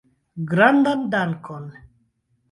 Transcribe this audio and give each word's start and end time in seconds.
Grandan 0.51 1.01
dankon! 1.11 1.65